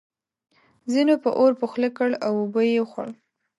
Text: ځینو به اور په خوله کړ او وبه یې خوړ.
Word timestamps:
ځینو 0.91 1.13
به 1.21 1.29
اور 1.39 1.51
په 1.59 1.65
خوله 1.71 1.89
کړ 1.97 2.09
او 2.25 2.33
وبه 2.43 2.61
یې 2.73 2.81
خوړ. 2.91 3.07